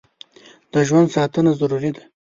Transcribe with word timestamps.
د 0.71 0.73
ژوند 0.87 1.07
ساتنه 1.15 1.51
ضروري 1.59 1.91
ده. 1.95 2.03